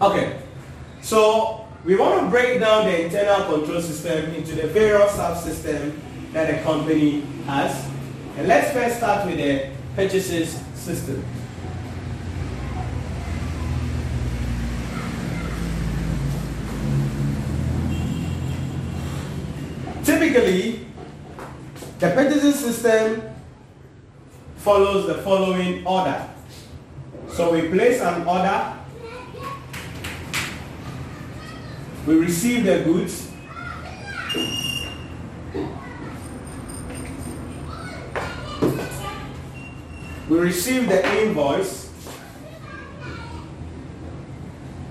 [0.00, 0.40] Okay,
[1.02, 5.98] so we want to break down the internal control system into the various subsystems
[6.32, 7.84] that a company has.
[8.36, 11.24] And let's first start with the purchases system.
[20.04, 20.86] Typically,
[21.98, 23.34] the purchasing system
[24.58, 26.28] follows the following order.
[27.30, 28.77] So we place an order,
[32.08, 33.30] we receive the goods,
[40.26, 41.84] we receive the invoice.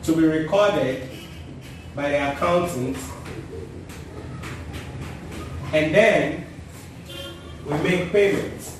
[0.03, 1.09] To be recorded
[1.93, 2.95] by the accountant.
[5.73, 6.45] And then
[7.65, 8.77] we make payments.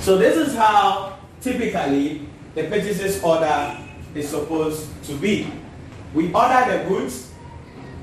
[0.00, 3.79] So this is how typically the purchases order
[4.14, 5.50] is supposed to be.
[6.14, 7.32] We order the goods,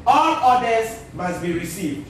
[0.05, 2.07] all orders must be received.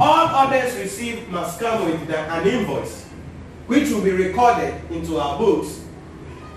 [0.00, 3.04] All orders received must come with an invoice,
[3.66, 5.80] which will be recorded into our books.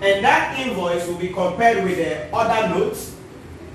[0.00, 3.14] And that invoice will be compared with the order notes,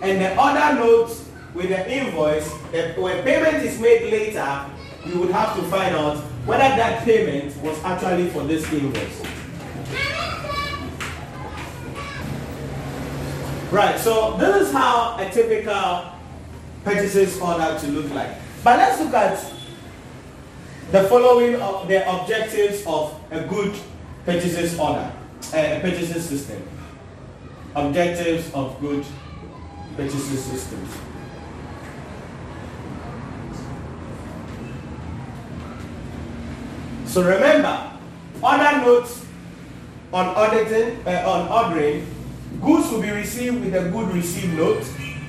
[0.02, 2.50] and the order notes with the invoice,
[2.98, 4.66] when payment is made later,
[5.06, 9.22] you would have to find out whether that payment was actually for this invoice.
[13.72, 16.12] Right, so this is how a typical
[16.84, 18.36] purchases order to look like.
[18.66, 19.40] But let's look at
[20.92, 23.74] the following of the objectives of a good
[24.26, 25.10] purchases order,
[25.54, 26.62] a purchases system.
[27.74, 29.06] Objectives of good
[29.96, 30.90] purchases systems.
[37.06, 37.90] So remember,
[38.44, 39.26] order notes
[40.12, 42.06] on auditing, uh, on ordering,
[42.60, 44.84] goods will be received with a good receive note.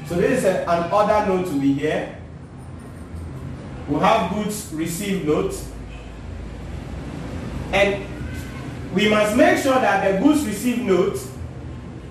[0.06, 2.18] So this is a, an order note to be here.
[3.88, 5.54] We have goods receive note.
[7.72, 8.04] And
[8.94, 11.18] we must make sure that the goods receive note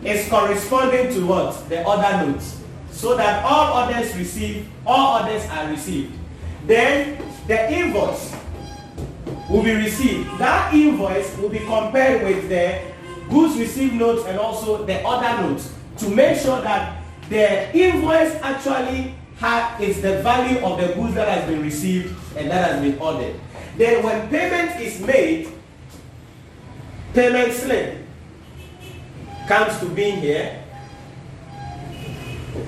[0.03, 1.69] is corresponding to what?
[1.69, 2.43] The order note.
[2.91, 6.13] So that all orders received, all orders are received.
[6.66, 8.35] Then the invoice
[9.49, 10.29] will be received.
[10.39, 12.91] That invoice will be compared with the
[13.31, 19.15] goods received notes and also the other notes to make sure that the invoice actually
[19.79, 23.39] is the value of the goods that has been received and that has been ordered.
[23.77, 25.49] Then when payment is made,
[27.13, 27.97] payment slip
[29.47, 30.63] comes to being here.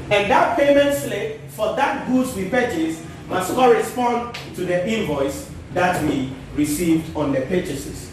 [0.09, 6.01] And that payment slip for that goods we purchased must correspond to the invoice that
[6.03, 8.11] we received on the purchases.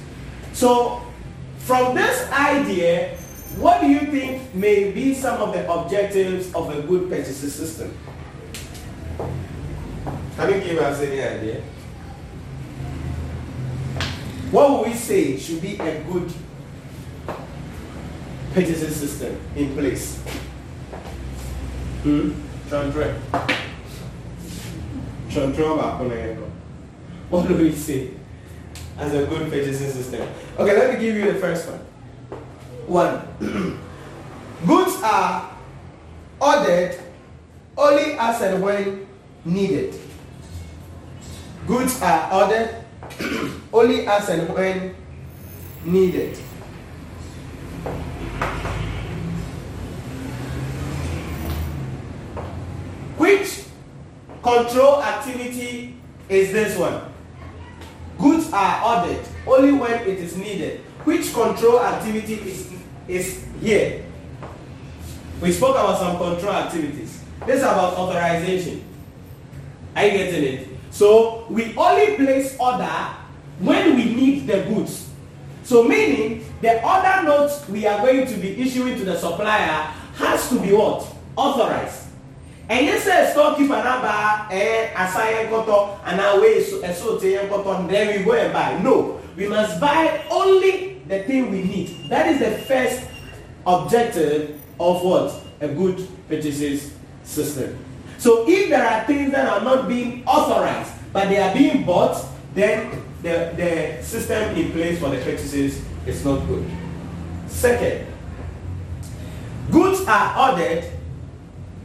[0.53, 1.03] So,
[1.71, 3.15] from this idea,
[3.63, 7.97] what do you think may be some of the objectives of a good purchases system?
[10.35, 11.63] Can you give us any idea?
[14.51, 16.33] What would we say should be a good
[18.53, 20.19] purchasing system in place?
[22.03, 22.33] Hmm?
[22.69, 23.15] Chantre.
[25.29, 26.49] Chantre
[27.31, 28.20] What do we say?
[29.01, 30.29] As a good purchasing system.
[30.59, 31.81] Okay, let me give you the first one.
[32.87, 33.23] One,
[34.67, 35.57] goods are
[36.41, 37.01] ordered
[37.77, 39.07] only as and when
[39.45, 39.99] needed.
[41.67, 42.85] Goods are ordered
[43.73, 44.95] only as and when
[45.85, 46.37] needed.
[53.17, 53.65] Which
[54.43, 55.97] control activity
[56.29, 57.10] is this one?
[58.53, 60.81] Are ordered only when it is needed.
[61.05, 62.73] Which control activity is,
[63.07, 64.05] is here?
[65.41, 67.23] We spoke about some control activities.
[67.47, 68.85] This is about authorization.
[69.97, 70.69] Are you getting it?
[70.91, 73.07] So we only place order
[73.61, 75.09] when we need the goods.
[75.63, 80.49] So meaning the order notes we are going to be issuing to the supplier has
[80.51, 81.07] to be what?
[81.37, 82.10] Authorized
[82.71, 85.77] ɛnyɛ sɛ storekeeper n'aba ɛɛ eh, asa yɛn kɔtɔ
[86.07, 88.79] anaa wei ɛso eh, te yɛn kɔtɔ then we go and buy.
[88.79, 92.09] No we must buy only the thing we need.
[92.09, 93.03] That is the first
[93.67, 95.35] objective of what?
[95.61, 96.93] A good purchases
[97.25, 97.77] system.
[98.19, 102.25] So if there are things that are not being authorized but they are being bought
[102.55, 102.91] then
[103.23, 106.65] the the system in place for the purchases is not good.
[107.49, 108.07] Second
[109.73, 110.85] goods are ordered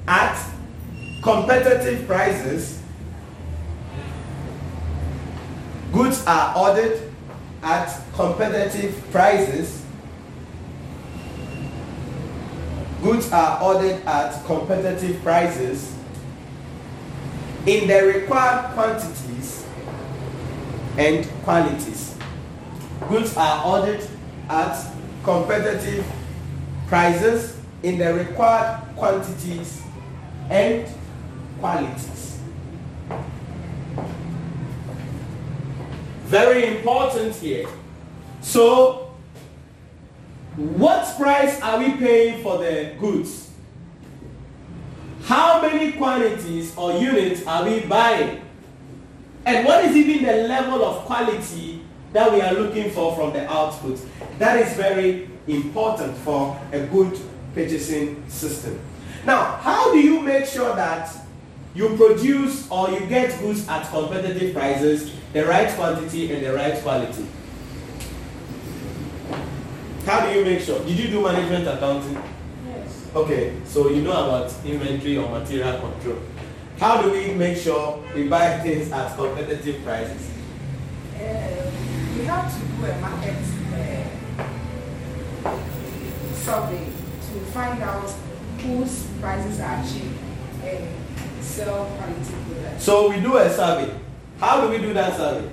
[0.07, 0.55] at
[1.25, 2.80] competitive prices,
[5.92, 7.01] goods are ordered
[7.63, 9.81] at competitive prices,
[13.01, 15.94] Goods are ordered at competitive prices
[17.68, 19.63] in the required quantities
[20.98, 22.16] and qualities.
[23.07, 24.07] Goods are ordered
[24.50, 24.92] at
[25.24, 26.04] competitive
[26.88, 29.83] prices in the required quantities
[30.50, 30.88] and
[31.60, 32.40] qualities.
[36.25, 37.68] Very important here.
[38.42, 39.13] So,
[40.56, 43.52] what price are we paying for the goods?
[45.24, 48.42] How many quantities or units are we buying?
[49.46, 51.81] And what is even the level of quality
[52.13, 54.00] that we are looking for from the output?
[54.40, 57.19] That is very important for a good
[57.54, 58.80] purchasing system.
[59.25, 61.10] Now, how do you make sure that
[61.75, 66.81] you produce or you get goods at competitive prices, the right quantity and the right
[66.81, 67.27] quality?
[70.06, 70.80] How do you make sure?
[70.86, 72.22] Did you do management accounting?
[72.66, 73.07] Yes.
[73.13, 76.19] Okay, so you know about inventory or material control.
[76.80, 80.30] How do we make sure we buy things at competitive prices?
[81.16, 81.71] Uh,
[82.18, 83.44] we have to do a market
[85.44, 85.57] uh,
[86.36, 88.10] survey to find out
[88.60, 90.12] whose prices are cheap
[90.63, 91.05] and sell quality products.
[92.77, 93.94] So we do a survey.
[94.39, 95.50] How do we do that survey?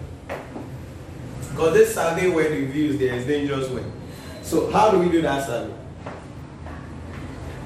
[1.51, 3.85] Because this survey word we've there is dangerous word.
[4.43, 5.73] So how do we do that survey?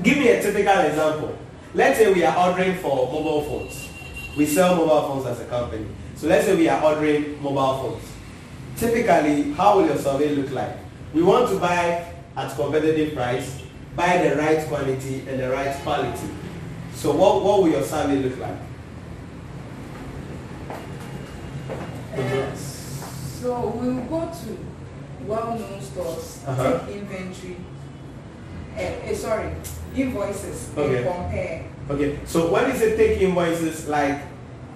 [0.03, 1.39] Give me a typical example.
[1.73, 3.89] Let's say we are ordering for mobile phones.
[4.37, 5.87] We sell mobile phones as a company.
[6.17, 8.13] So let's say we are ordering mobile phones.
[8.77, 10.77] Typically, how will your survey look like?
[11.15, 13.63] We want to buy at competitive price,
[13.95, 16.29] buy the right quantity and the right quality.
[16.97, 18.57] So what, what will your survey look like?
[22.17, 24.59] Uh, so we will go to
[25.27, 26.87] well-known stores, Uh-huh.
[26.87, 27.57] take inventory,
[28.77, 29.53] uh, uh, sorry,
[29.95, 30.97] invoices, Okay.
[30.97, 31.65] and compare.
[31.91, 34.23] Okay, so when it take invoices, like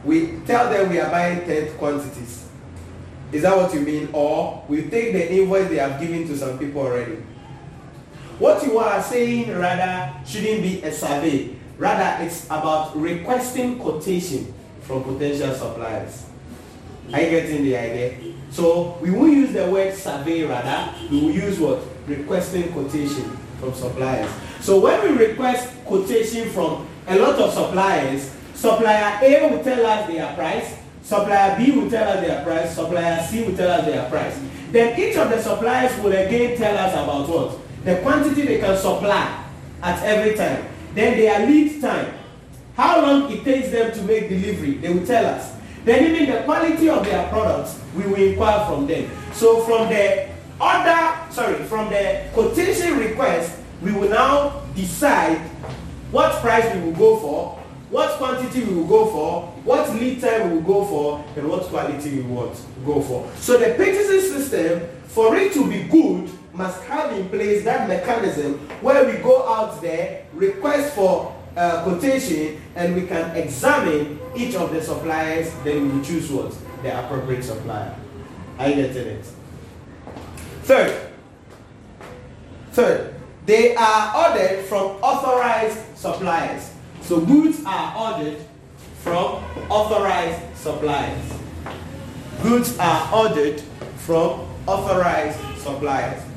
[0.05, 2.46] we tell them we are buying 10 quantities.
[3.32, 4.08] Is that what you mean?
[4.12, 7.16] Or we take the invoice they have given to some people already?
[8.38, 11.56] What you are saying rather shouldn't be a survey.
[11.81, 16.27] Rather, it's about requesting quotation from potential suppliers.
[17.11, 18.35] Are you getting the idea?
[18.50, 21.81] So we won't use the word survey rather, we will use what?
[22.06, 23.25] Requesting quotation
[23.59, 24.31] from suppliers.
[24.61, 30.06] So when we request quotation from a lot of suppliers, supplier A will tell us
[30.06, 34.06] their price, supplier B will tell us their price, supplier C will tell us their
[34.11, 34.38] price.
[34.71, 37.59] Then each of the suppliers will again tell us about what?
[37.87, 39.47] The quantity they can supply
[39.83, 40.67] at every time.
[40.94, 42.14] Then their lead time.
[42.75, 45.52] How long it takes them to make delivery, they will tell us.
[45.84, 49.10] Then even the quality of their products, we will inquire from them.
[49.32, 50.28] So from the
[50.60, 55.38] order, sorry, from the quotation request, we will now decide
[56.10, 57.58] what price we will go for,
[57.90, 61.62] what quantity we will go for, what lead time we will go for, and what
[61.64, 63.28] quality we want go for.
[63.37, 66.31] So the purchasing system, for it to be good,
[66.61, 72.61] must have in place that mechanism where we go out there, request for uh, quotation,
[72.77, 76.55] and we can examine each of the suppliers, then we choose what?
[76.83, 77.97] The appropriate supplier.
[78.59, 79.25] Are you getting it?
[80.65, 81.11] Third,
[82.73, 83.15] third,
[83.47, 86.75] they are ordered from authorized suppliers.
[87.00, 88.38] So goods are ordered
[88.99, 91.33] from authorized suppliers.
[92.43, 93.62] Goods are ordered
[93.97, 96.29] from authorized suppliers.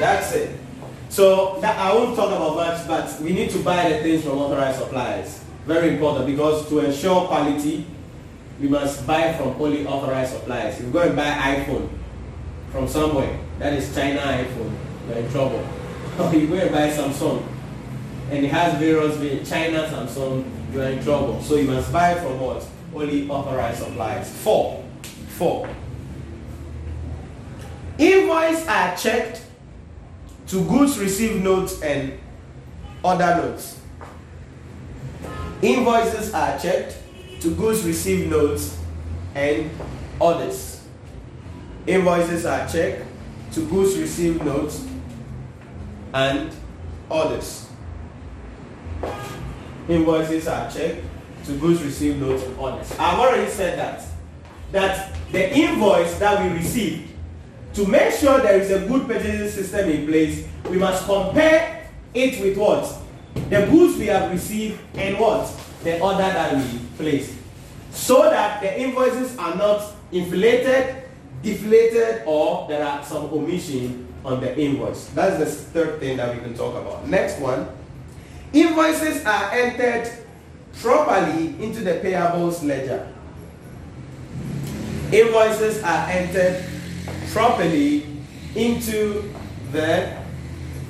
[0.00, 0.58] That's it.
[1.10, 4.38] So that, I won't talk about much, but we need to buy the things from
[4.38, 5.44] authorized suppliers.
[5.66, 7.84] Very important because to ensure quality,
[8.58, 10.78] we must buy from only authorized suppliers.
[10.78, 11.90] If you go and buy iPhone
[12.72, 14.72] from somewhere, that is China iPhone,
[15.08, 15.66] you're in trouble.
[16.18, 17.42] Or you go and buy Samsung,
[18.30, 21.42] and it has various va- China Samsung, you're in trouble.
[21.42, 22.66] So you must buy from what?
[22.94, 24.30] Only authorized suppliers.
[24.30, 24.84] Four.
[25.36, 25.68] Four.
[27.98, 29.42] Invoice are checked
[30.50, 32.18] to goods received notes and
[33.04, 33.80] other notes.
[35.62, 36.98] Invoices are checked
[37.40, 38.76] to goods received notes
[39.36, 39.70] and
[40.18, 40.84] orders.
[41.86, 43.04] Invoices are checked
[43.52, 44.84] to goods received notes
[46.12, 46.52] and
[47.08, 47.68] orders.
[49.88, 51.04] Invoices are checked
[51.44, 52.90] to goods received notes and orders.
[52.98, 54.04] I've already said that.
[54.72, 57.09] That the invoice that we received
[57.74, 62.40] to make sure there is a good purchasing system in place, we must compare it
[62.40, 62.84] with what?
[63.48, 65.50] The goods we have received and what?
[65.84, 67.40] The order that we placed.
[67.92, 71.04] so that the invoices are not inflated,
[71.42, 75.06] deflated, or there are some omission on the invoice.
[75.08, 77.08] That's the third thing that we can talk about.
[77.08, 77.68] Next one.
[78.52, 80.10] Invoices are entered
[80.80, 83.12] properly into the payables ledger.
[85.12, 86.64] Invoices are entered
[87.32, 88.04] properly
[88.56, 89.32] into
[89.70, 90.16] the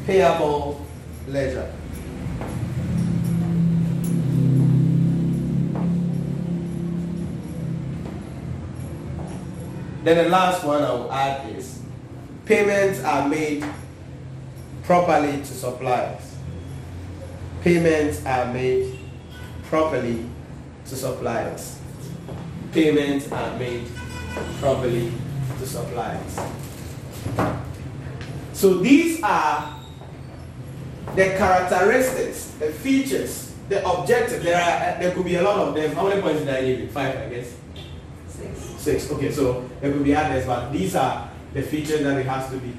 [0.07, 0.87] payable
[1.29, 1.71] ledger.
[10.03, 11.83] Then the last one I will add is
[12.47, 13.63] payments are made
[14.85, 16.37] properly to suppliers.
[17.61, 18.99] Payments are made
[19.65, 20.25] properly
[20.87, 21.79] to suppliers.
[22.73, 23.87] Payments are made
[24.59, 25.13] properly
[25.59, 26.41] to suppliers.
[28.53, 29.81] So these are
[31.17, 34.45] the characteristics, the features, the objectives.
[34.45, 35.95] There are uh, there could be a lot of them.
[35.95, 36.89] How many points did I give you?
[36.89, 37.55] Five, I guess.
[38.29, 38.59] Six.
[38.79, 39.11] Six.
[39.13, 42.57] Okay, so there could be others, but these are the features that it has to
[42.59, 42.73] be.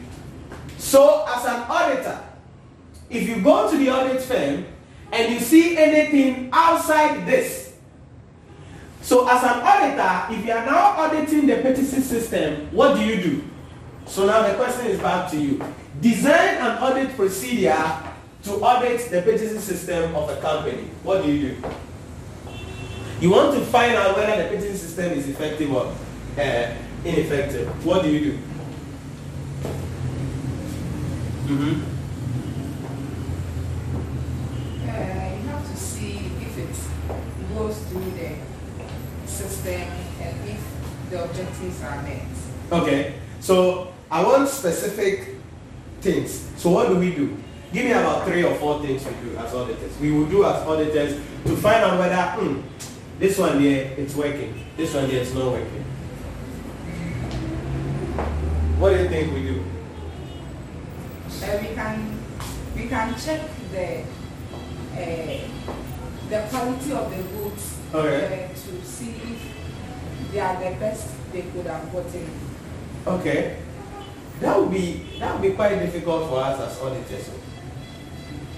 [0.78, 2.20] So as an auditor,
[3.10, 4.66] if you go to the audit firm
[5.12, 7.61] and you see anything outside this,
[9.02, 13.22] so as an auditor, if you are now auditing the PTC system, what do you
[13.22, 13.44] do?
[14.06, 15.64] So now the question is back to you.
[16.00, 17.84] Design an audit procedure
[18.44, 20.84] to audit the PTC system of a company.
[21.04, 21.64] What do you do?
[23.20, 25.94] You want to find out whether the PTC system is effective or
[26.38, 26.74] uh,
[27.06, 27.86] ineffective.
[27.86, 28.38] What do you do?
[31.48, 31.82] Mm-hmm.
[34.90, 34.94] Uh,
[35.36, 38.36] you have to see if it goes through the
[39.32, 39.82] system
[40.22, 40.60] and if
[41.10, 42.28] the objectives are met.
[42.72, 45.36] Okay, so I want specific
[46.02, 46.48] things.
[46.58, 47.38] So what do we do?
[47.74, 49.98] Give me about three or four things we do as auditors.
[50.00, 51.14] We will do as auditors
[51.46, 52.62] to find out whether hmm,
[53.18, 55.84] this one here it's working, this one here it's not working.
[58.80, 59.64] What do you think we do?
[61.44, 62.20] Uh, we can
[62.76, 64.04] we can check the
[64.94, 65.48] uh,
[66.30, 68.51] the quality of the goods Okay.
[70.32, 72.30] They are the best they could have gotten.
[73.08, 73.58] Okay.
[74.40, 77.30] That would be that would be quite difficult for us as auditors.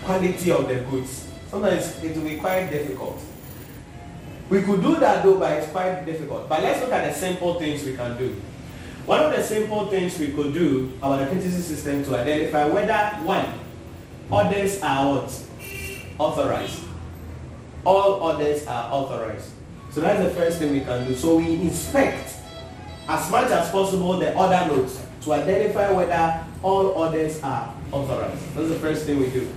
[0.03, 1.27] Quality of the goods.
[1.49, 3.19] Sometimes it will be quite difficult.
[4.49, 6.47] We could do that though, but it's quite difficult.
[6.47, 8.35] But let's look at the simple things we can do.
[9.05, 12.97] One of the simple things we could do about the PTC system to identify whether
[13.25, 13.47] one,
[14.31, 15.43] orders are what?
[16.19, 16.83] Authorized.
[17.85, 19.52] All orders are authorized.
[19.93, 21.15] So that's the first thing we can do.
[21.15, 22.33] So we inspect
[23.07, 28.55] as much as possible the order notes to identify whether all orders are authorized.
[28.55, 29.47] That's the first thing we do.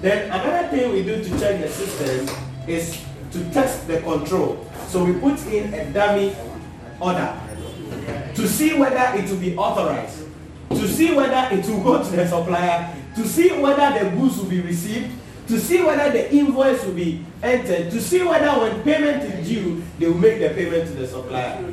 [0.00, 2.34] Then another thing we do to check the system
[2.66, 4.64] is to test the control.
[4.86, 6.34] So we put in a dummy
[6.98, 7.38] order
[8.36, 10.24] to see whether it will be authorized,
[10.70, 14.46] to see whether it will go to the supplier, to see whether the goods will
[14.48, 15.12] be received,
[15.48, 19.82] to see whether the invoice will be entered, to see whether when payment is due,
[19.98, 21.72] they will make the payment to the supplier.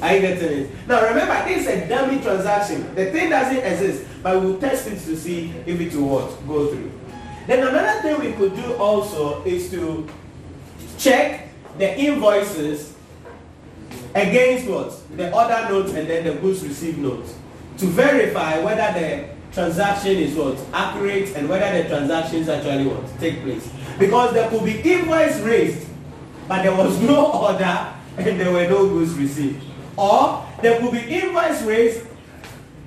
[0.00, 0.70] Are you getting it?
[0.88, 2.94] Now remember, this is a dummy transaction.
[2.94, 6.66] The thing doesn't exist, but we'll test it to see if it will what, go
[6.68, 6.90] through.
[7.46, 10.08] Then another thing we could do also is to
[10.98, 12.94] check the invoices
[14.14, 15.16] against what?
[15.16, 17.34] The order notes and then the goods received notes
[17.78, 20.58] to verify whether the transaction is what?
[20.72, 23.20] Accurate and whether the transactions actually what?
[23.20, 23.68] Take place.
[23.98, 25.86] Because there could be invoice raised,
[26.48, 29.62] but there was no order and there were no goods received.
[29.96, 32.06] Or there could be invoice raised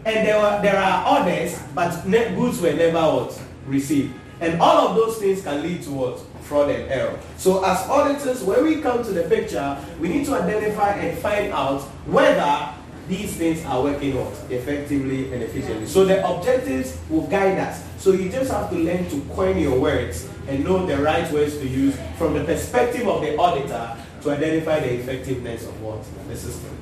[0.06, 3.42] and there were there are orders, but goods were never what?
[3.66, 4.14] Received.
[4.42, 6.20] And all of those things can lead to what?
[6.42, 7.20] Fraud and error.
[7.38, 11.52] So as auditors, when we come to the picture, we need to identify and find
[11.52, 12.75] out whether
[13.08, 15.86] these things are working out effectively and efficiently.
[15.86, 17.84] So the objectives will guide us.
[17.98, 21.58] So you just have to learn to coin your words and know the right words
[21.58, 26.04] to use from the perspective of the auditor to identify the effectiveness of what?
[26.28, 26.78] The system.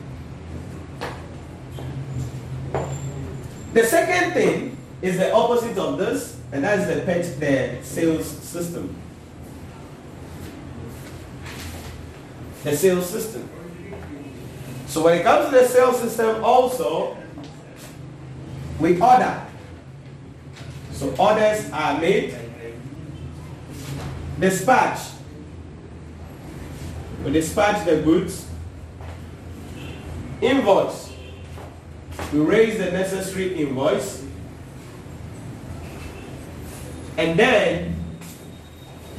[3.74, 8.96] The second thing is the opposite of this, and that's the pet, the sales system.
[12.64, 13.50] The sales system.
[14.94, 17.18] So when it comes to the sales system, also
[18.80, 19.44] we order.
[20.92, 22.38] So orders are made,
[24.40, 25.00] dispatch.
[27.26, 28.48] We dispatch the goods,
[30.42, 31.12] invoice.
[32.32, 34.24] We raise the necessary invoice,
[37.18, 37.96] and then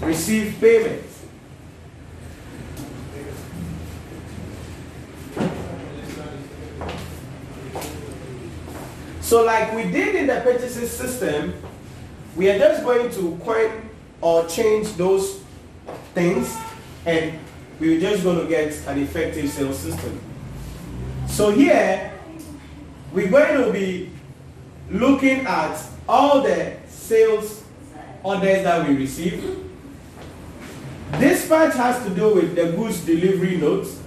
[0.01, 1.14] receive payment.
[9.35, 11.55] So like we did in the purchasing system,
[12.37, 15.41] we are just going to coin or change those
[16.15, 16.57] things
[17.05, 17.37] and
[17.81, 20.21] we're just going to get an effective sales system.
[21.27, 22.13] So here,
[23.13, 24.11] we're going to be
[24.89, 27.65] looking at all the sales
[28.23, 29.69] orders that we receive.
[31.15, 34.01] This part has to do with the goods delivery notes.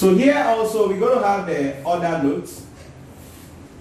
[0.00, 2.64] So here also we're going to have the order notes.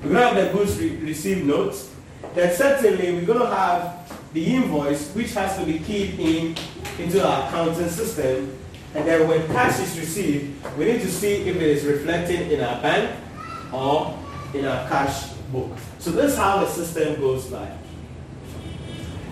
[0.03, 1.95] We're going to have the goods re received notes.
[2.35, 6.57] Then certainly we're going to have the invoice which has to be keyed in
[6.99, 8.53] into our accounting system.
[8.95, 12.65] And then when cash is received, we need to see if it is reflected in
[12.65, 13.15] our bank
[13.71, 14.19] or
[14.53, 15.71] in our cash book.
[15.99, 17.71] So this is how the system goes by.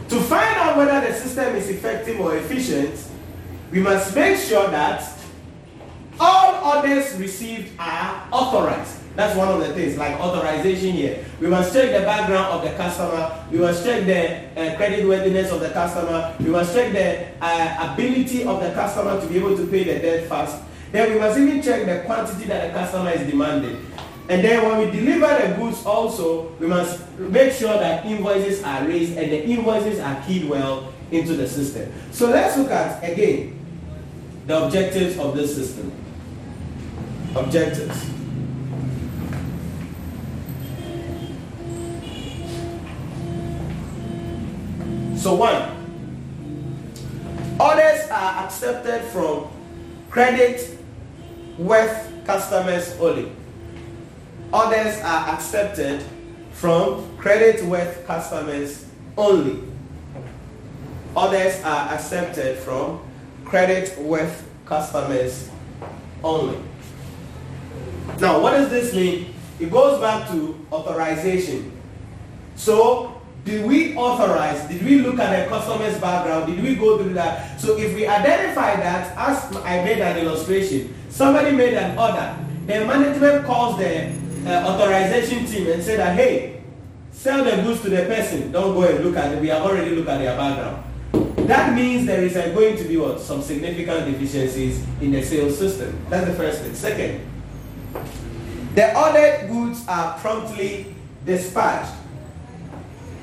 [0.07, 2.95] To find out whether the system is effective or efficient,
[3.73, 5.16] we must make sure that
[6.67, 8.99] orders received are authorized.
[9.15, 11.25] That's one of the things, like authorization here.
[11.39, 13.45] We must check the background of the customer.
[13.49, 16.35] We must check the uh, credit worthiness of the customer.
[16.39, 19.99] We must check the uh, ability of the customer to be able to pay the
[19.99, 20.61] debt fast.
[20.91, 23.83] Then we must even check the quantity that the customer is demanding.
[24.29, 28.85] And then when we deliver the goods also, we must make sure that invoices are
[28.85, 31.91] raised and the invoices are keyed well into the system.
[32.11, 33.57] So let's look at, again,
[34.45, 35.91] the objectives of this system
[37.35, 38.11] objectives.
[45.21, 45.61] So one,
[47.59, 49.47] orders are accepted from
[50.09, 50.77] credit
[51.57, 53.31] worth customers only.
[54.53, 56.03] Orders are accepted
[56.51, 58.85] from credit worth customers
[59.17, 59.63] only.
[61.15, 63.01] Orders are accepted from
[63.43, 65.49] credit worth customers
[66.23, 66.57] only.
[68.19, 69.33] Now, what does this mean?
[69.59, 71.71] It goes back to authorization.
[72.55, 74.67] So, did we authorize?
[74.67, 76.47] Did we look at the customer's background?
[76.47, 77.59] Did we go through that?
[77.61, 82.85] So, if we identify that, as I made an illustration, somebody made an order, the
[82.85, 84.11] management calls the
[84.45, 86.61] uh, authorization team and say that, hey,
[87.11, 88.51] sell the goods to the person.
[88.51, 89.41] Don't go and look at it.
[89.41, 90.83] We have already looked at their background.
[91.47, 93.21] That means there is going to be what?
[93.21, 95.97] Some significant deficiencies in the sales system.
[96.09, 96.75] That's the first thing.
[96.75, 97.25] Second,
[98.77, 100.93] the ordered goods are promptly
[101.25, 101.93] dispatched.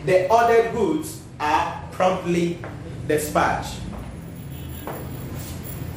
[0.04, 2.58] The ordered goods are promptly
[3.06, 3.80] dispatched.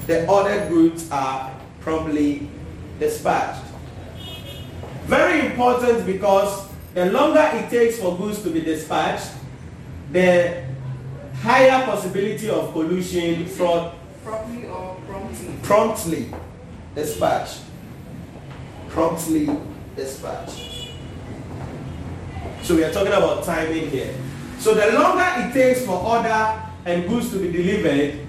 [0.05, 2.47] The ordered goods are promptly
[2.99, 3.65] dispatched.
[5.05, 9.31] Very important because the longer it takes for goods to be dispatched,
[10.11, 10.63] the
[11.41, 13.95] higher possibility of pollution, fraud.
[14.23, 15.53] Promptly or promptly?
[15.63, 16.33] Promptly
[16.93, 17.66] dispatched
[18.97, 19.47] promptly
[19.95, 20.89] dispatched.
[22.63, 24.11] So we are talking about timing here.
[24.57, 28.25] So the longer it takes for order and goods to be delivered,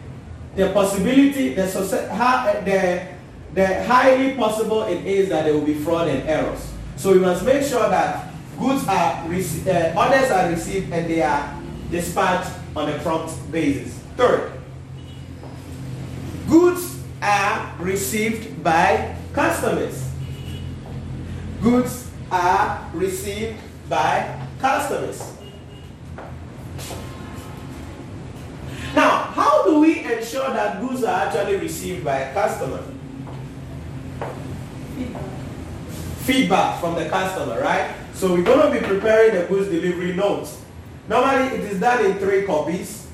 [0.57, 3.09] the possibility, the, the,
[3.55, 6.71] the highly possible it is that there will be fraud and errors.
[6.97, 11.63] So we must make sure that goods are, uh, orders are received and they are
[11.91, 13.95] dispatched on a prompt basis.
[14.19, 14.53] Third,
[16.47, 20.08] goods are received by customers
[21.63, 25.35] goods are received by customers.
[28.95, 32.83] Now, how do we ensure that goods are actually received by a customer?
[36.25, 36.81] Feedback.
[36.81, 37.95] from the customer, right?
[38.13, 40.61] So we're going to be preparing the goods delivery notes.
[41.09, 43.07] Normally, it is done in three copies.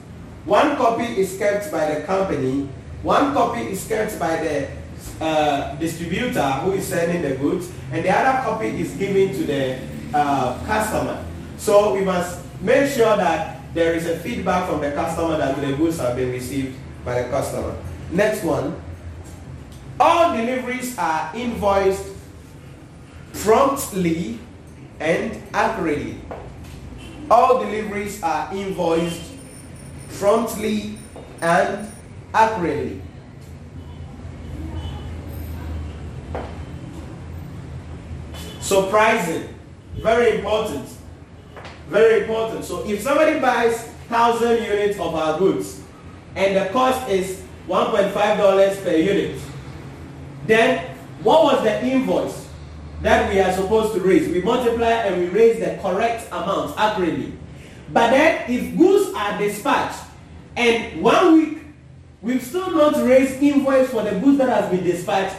[0.44, 2.68] One copy is kept by the company.
[3.02, 4.68] One copy is kept by the
[5.20, 9.78] uh, distributor who is sending the goods, and the other copy is given to the
[10.12, 11.24] uh, customer.
[11.56, 15.76] So we must make sure that there is a feedback from the customer that the
[15.76, 17.76] goods have been received by the customer.
[18.10, 18.80] Next one.
[19.98, 22.12] All deliveries are invoiced
[23.32, 24.38] promptly
[25.00, 26.20] and accurately.
[27.30, 29.22] All deliveries are invoiced
[30.18, 30.98] promptly
[31.40, 31.90] and
[32.32, 33.00] accurately.
[38.74, 39.54] Surprising.
[39.98, 40.88] Very important.
[41.88, 42.64] Very important.
[42.64, 45.80] So if somebody buys 1,000 units of our goods
[46.34, 49.40] and the cost is $1.5 per unit,
[50.48, 52.48] then what was the invoice
[53.02, 54.28] that we are supposed to raise?
[54.28, 57.32] We multiply and we raise the correct amount accurately.
[57.92, 60.02] But then if goods are dispatched
[60.56, 61.58] and one week
[62.22, 65.36] we've still not raised invoice for the goods that has been dispatched,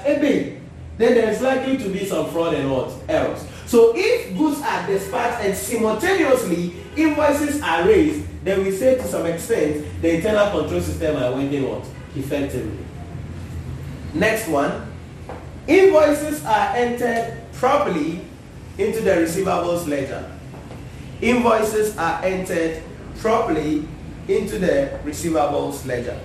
[0.97, 2.91] then there is likely to be some fraud and what?
[3.09, 3.45] Errors.
[3.65, 9.25] So if goods are dispatched and simultaneously invoices are raised, then we say to some
[9.25, 11.85] extent the internal control system are working what?
[12.15, 12.77] Effectively.
[14.13, 14.93] Next one,
[15.67, 18.21] invoices are entered properly
[18.77, 20.31] into the receivables ledger.
[21.21, 22.83] Invoices are entered
[23.17, 23.87] properly
[24.27, 26.19] into the receivables ledger.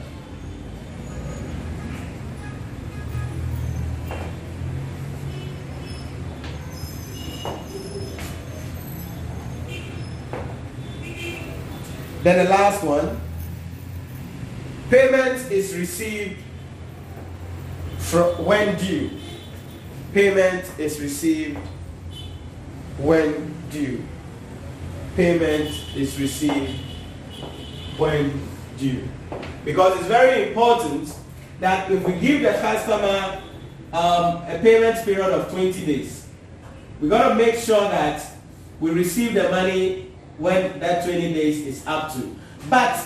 [12.23, 13.19] Then the last one,
[14.91, 16.37] payment is received
[17.99, 19.11] from when due.
[20.13, 21.59] Payment is received
[22.99, 24.05] when due.
[25.17, 26.79] Payment is received
[27.97, 29.09] when due.
[29.65, 31.15] Because it's very important
[31.61, 33.41] that if we give the customer
[33.95, 36.27] um, a payment period of 20 days,
[37.01, 38.23] we got to make sure that
[38.79, 40.10] we receive the money
[40.41, 42.35] when that 20 days is up to.
[42.69, 42.99] But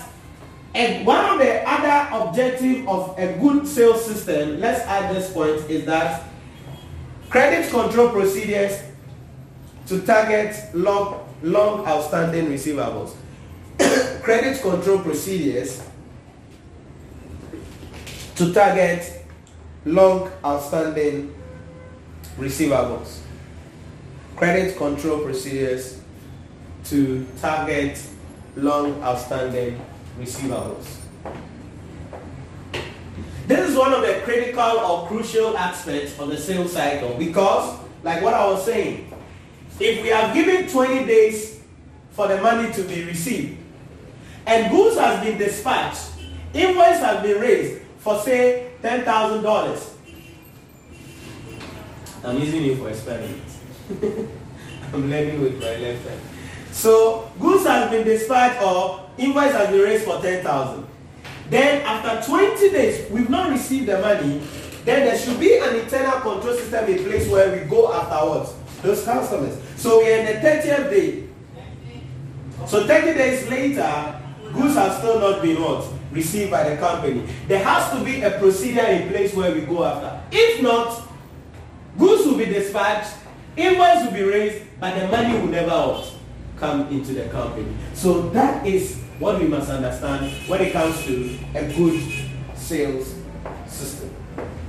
[1.05, 5.85] one of the other objective of a good sales system, let's add this point, is
[5.87, 6.25] that
[7.29, 8.81] credit control procedures
[9.87, 13.15] to target long, long outstanding receivables.
[14.23, 15.83] credit control procedures
[18.37, 19.27] to target
[19.85, 21.35] long outstanding
[22.39, 23.19] receivables.
[24.37, 26.01] Credit control procedures
[26.85, 28.01] to target
[28.57, 29.81] long outstanding
[30.19, 31.01] receivables.
[33.47, 38.23] This is one of the critical or crucial aspects of the sales cycle because, like
[38.23, 39.13] what I was saying,
[39.79, 41.61] if we are given 20 days
[42.13, 43.59] for the money to be received
[44.47, 46.11] and goods has been dispatched,
[46.55, 49.91] invoice has been raised for say $10,000.
[52.25, 53.43] I'm using it for experiment.
[54.95, 56.21] I'm learning with my left hand.
[56.75, 60.85] So goods has been dispatched or invoice has been raised for 10,000.
[61.49, 64.43] Then after 20 days, we've not received the money,
[64.85, 68.55] then there should be an internal control system in place where we go afterwards.
[68.83, 69.57] Those customers.
[69.77, 71.29] So we're in the 30th day.
[72.67, 74.21] So 30 days later,
[74.53, 75.87] goods have still not been what?
[76.11, 77.25] Received by the company.
[77.47, 80.21] There has to be a procedure in place where we go after.
[80.33, 81.03] If not,
[81.97, 83.15] goods will be dispatched,
[83.57, 86.14] invoice will be raised, but the money will never what?
[86.57, 87.75] Come into the company.
[87.95, 92.01] So that is what we must understand when it comes to a good
[92.55, 93.15] sales
[93.67, 94.11] system.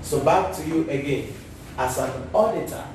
[0.02, 1.34] So back to you again.
[1.78, 2.86] As an auditor,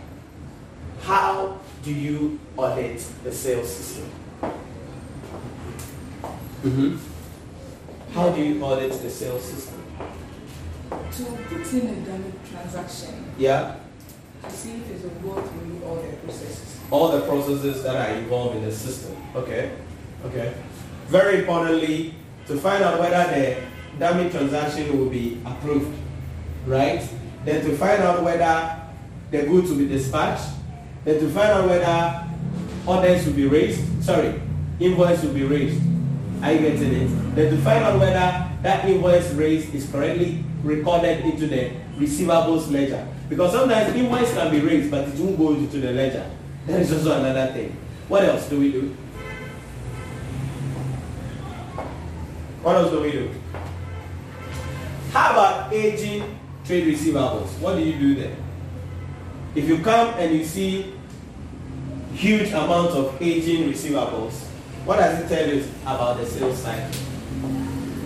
[1.02, 4.10] how do you audit the sales system?
[6.64, 6.96] Mm-hmm.
[8.14, 9.82] How do you audit the sales system?
[10.90, 13.76] To put in a dummy transaction, Yeah,
[14.48, 16.78] see if it's a go through all the processes.
[16.90, 19.16] all the processes that are involved in the system.
[19.34, 19.72] Okay,
[20.24, 20.54] okay.
[21.08, 22.14] Very importantly,
[22.46, 23.56] to find out whether the
[23.98, 25.96] dummy transaction will be approved,
[26.66, 27.06] right?
[27.44, 28.80] Then to find out whether
[29.30, 30.48] the goods will be dispatched.
[31.04, 32.26] Then to find out whether
[32.86, 34.04] orders will be raised.
[34.04, 34.40] Sorry,
[34.78, 35.80] invoice will be raised.
[36.42, 37.34] Are you getting it?
[37.34, 43.06] Then to find out whether that invoice raised is correctly recorded into the receivables ledger.
[43.30, 46.28] Because sometimes invoice can be raised, but it won't go into the ledger.
[46.66, 47.74] That is also another thing.
[48.08, 48.94] What else do we do?
[52.62, 53.30] What else do we do?
[55.12, 57.58] How about aging trade receivables?
[57.60, 58.36] What do you do there?
[59.54, 60.92] If you come and you see
[62.12, 64.32] huge amounts of aging receivables,
[64.84, 66.90] what does it tell you about the sales cycle?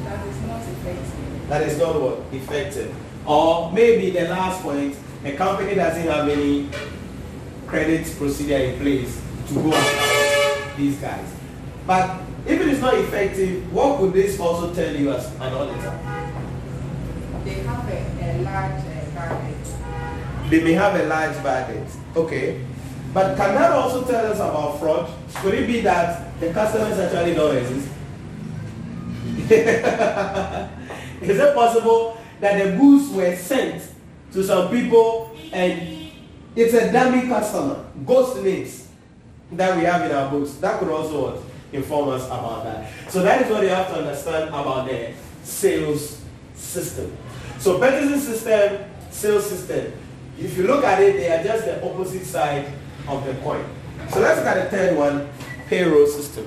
[0.05, 1.49] That is not effective.
[1.49, 2.95] That is not what effective.
[3.27, 6.69] Or maybe the last point, a company doesn't have any
[7.67, 11.35] credit procedure in place to go after these guys.
[11.87, 15.99] But if it is not effective, what could this also tell you as an auditor?
[17.45, 20.51] They have a, a large uh, budget.
[20.51, 21.89] They may have a large budget.
[22.15, 22.65] Okay.
[23.15, 25.11] But can that also tell us about fraud?
[25.37, 27.89] Could it be that the customers actually don't exist?
[31.21, 33.94] Is it possible that the goods were sent
[34.35, 36.11] to some people and
[36.57, 38.89] it's a dummy customer, ghost names
[39.53, 40.55] that we have in our books?
[40.55, 41.43] That could also
[41.73, 42.91] inform us about that.
[43.11, 45.13] So that is what you have to understand about the
[45.45, 46.21] sales
[46.55, 47.17] system.
[47.61, 49.93] So purchasing system, sales system.
[50.39, 52.67] If you look at it, they are just the opposite side
[53.07, 53.65] of the coin.
[54.11, 55.29] So let's look at the third one,
[55.69, 56.43] payroll system.